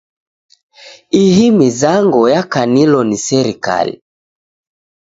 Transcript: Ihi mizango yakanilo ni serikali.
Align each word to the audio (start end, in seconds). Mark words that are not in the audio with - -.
Ihi 1.23 1.45
mizango 1.59 2.19
yakanilo 2.35 2.99
ni 3.09 3.17
serikali. 3.27 3.93